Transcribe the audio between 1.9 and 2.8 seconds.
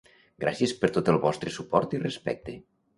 i respecte!